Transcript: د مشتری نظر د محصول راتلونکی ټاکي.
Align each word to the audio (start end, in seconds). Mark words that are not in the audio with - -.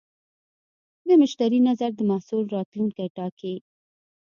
د 1.07 1.09
مشتری 1.21 1.59
نظر 1.69 1.91
د 1.95 1.99
محصول 2.11 2.43
راتلونکی 2.55 3.07
ټاکي. 3.15 3.55